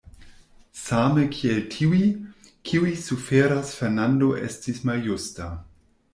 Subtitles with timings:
[0.83, 1.99] Same kiel tiuj,
[2.71, 5.53] kiuj suferas, Fernando estis maljusta.